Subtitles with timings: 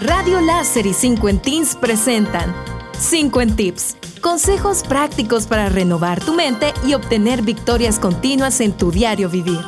[0.00, 2.54] Radio Láser y 5 en Teens presentan
[2.98, 3.96] 5 en Tips.
[4.22, 9.60] Consejos prácticos para renovar tu mente y obtener victorias continuas en tu diario vivir.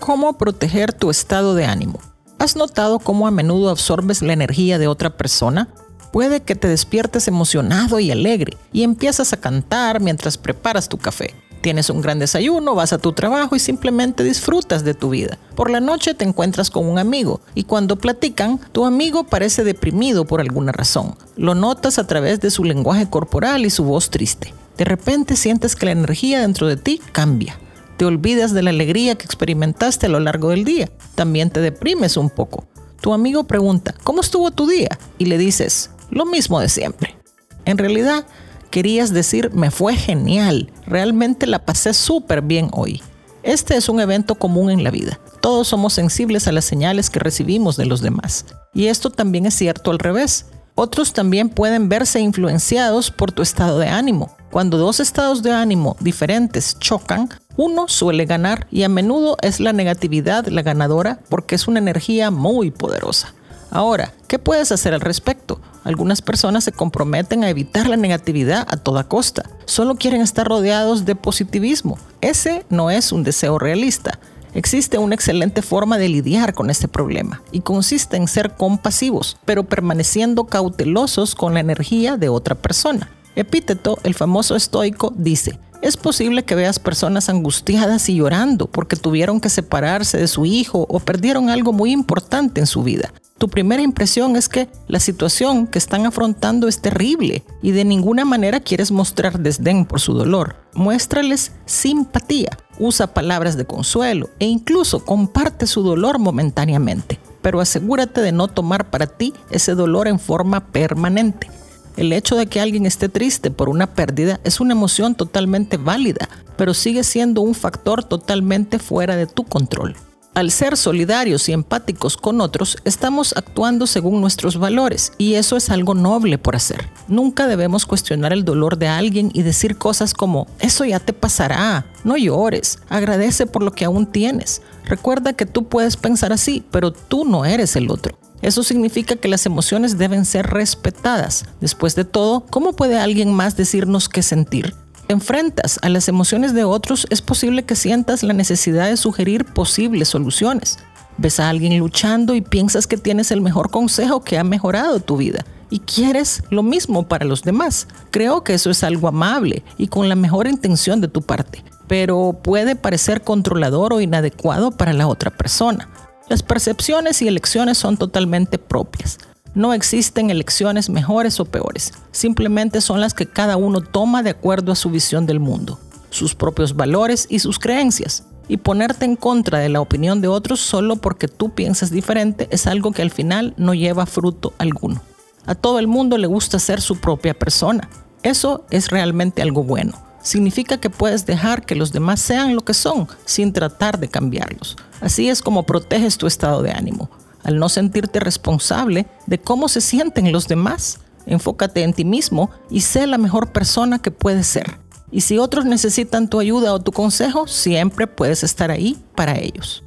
[0.00, 2.00] ¿Cómo proteger tu estado de ánimo?
[2.40, 5.68] ¿Has notado cómo a menudo absorbes la energía de otra persona?
[6.12, 11.34] Puede que te despiertes emocionado y alegre y empiezas a cantar mientras preparas tu café
[11.60, 15.38] Tienes un gran desayuno, vas a tu trabajo y simplemente disfrutas de tu vida.
[15.56, 20.24] Por la noche te encuentras con un amigo y cuando platican, tu amigo parece deprimido
[20.24, 21.16] por alguna razón.
[21.36, 24.54] Lo notas a través de su lenguaje corporal y su voz triste.
[24.76, 27.58] De repente sientes que la energía dentro de ti cambia.
[27.96, 30.88] Te olvidas de la alegría que experimentaste a lo largo del día.
[31.16, 32.68] También te deprimes un poco.
[33.00, 34.96] Tu amigo pregunta, ¿cómo estuvo tu día?
[35.18, 37.16] Y le dices, lo mismo de siempre.
[37.64, 38.24] En realidad,
[38.70, 43.02] querías decir me fue genial, realmente la pasé súper bien hoy.
[43.42, 45.20] Este es un evento común en la vida.
[45.40, 48.44] Todos somos sensibles a las señales que recibimos de los demás.
[48.74, 50.46] Y esto también es cierto al revés.
[50.74, 54.36] Otros también pueden verse influenciados por tu estado de ánimo.
[54.50, 59.72] Cuando dos estados de ánimo diferentes chocan, uno suele ganar y a menudo es la
[59.72, 63.34] negatividad la ganadora porque es una energía muy poderosa.
[63.70, 65.60] Ahora, ¿qué puedes hacer al respecto?
[65.84, 69.48] Algunas personas se comprometen a evitar la negatividad a toda costa.
[69.66, 71.98] Solo quieren estar rodeados de positivismo.
[72.20, 74.18] Ese no es un deseo realista.
[74.54, 79.64] Existe una excelente forma de lidiar con este problema y consiste en ser compasivos, pero
[79.64, 83.10] permaneciendo cautelosos con la energía de otra persona.
[83.36, 89.40] Epíteto, el famoso estoico, dice, es posible que veas personas angustiadas y llorando porque tuvieron
[89.40, 93.82] que separarse de su hijo o perdieron algo muy importante en su vida tu primera
[93.82, 98.90] impresión es que la situación que están afrontando es terrible y de ninguna manera quieres
[98.90, 100.56] mostrar desdén por su dolor.
[100.74, 108.32] Muéstrales simpatía, usa palabras de consuelo e incluso comparte su dolor momentáneamente, pero asegúrate de
[108.32, 111.48] no tomar para ti ese dolor en forma permanente.
[111.98, 116.28] El hecho de que alguien esté triste por una pérdida es una emoción totalmente válida,
[116.56, 119.96] pero sigue siendo un factor totalmente fuera de tu control.
[120.32, 125.70] Al ser solidarios y empáticos con otros, estamos actuando según nuestros valores y eso es
[125.70, 126.88] algo noble por hacer.
[127.08, 131.84] Nunca debemos cuestionar el dolor de alguien y decir cosas como, eso ya te pasará,
[132.04, 134.62] no llores, agradece por lo que aún tienes.
[134.84, 138.16] Recuerda que tú puedes pensar así, pero tú no eres el otro.
[138.48, 141.44] Eso significa que las emociones deben ser respetadas.
[141.60, 144.74] Después de todo, ¿cómo puede alguien más decirnos qué sentir?
[145.08, 150.08] enfrentas a las emociones de otros, es posible que sientas la necesidad de sugerir posibles
[150.08, 150.78] soluciones.
[151.18, 155.18] Ves a alguien luchando y piensas que tienes el mejor consejo que ha mejorado tu
[155.18, 157.86] vida y quieres lo mismo para los demás.
[158.10, 162.38] Creo que eso es algo amable y con la mejor intención de tu parte, pero
[162.42, 165.90] puede parecer controlador o inadecuado para la otra persona.
[166.28, 169.18] Las percepciones y elecciones son totalmente propias.
[169.54, 174.70] No existen elecciones mejores o peores, simplemente son las que cada uno toma de acuerdo
[174.70, 175.80] a su visión del mundo,
[176.10, 178.24] sus propios valores y sus creencias.
[178.46, 182.66] Y ponerte en contra de la opinión de otros solo porque tú piensas diferente es
[182.66, 185.02] algo que al final no lleva fruto alguno.
[185.46, 187.88] A todo el mundo le gusta ser su propia persona.
[188.22, 190.07] Eso es realmente algo bueno.
[190.22, 194.76] Significa que puedes dejar que los demás sean lo que son sin tratar de cambiarlos.
[195.00, 197.10] Así es como proteges tu estado de ánimo
[197.48, 201.00] al no sentirte responsable de cómo se sienten los demás.
[201.26, 204.78] Enfócate en ti mismo y sé la mejor persona que puedes ser.
[205.10, 209.82] Y si otros necesitan tu ayuda o tu consejo, siempre puedes estar ahí para ellos.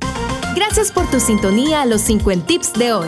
[0.55, 3.07] Gracias por tu sintonía a los 50 Tips de hoy.